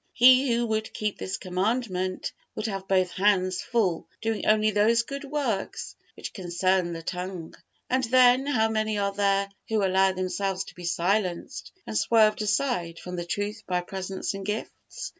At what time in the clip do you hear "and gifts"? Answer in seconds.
14.33-15.09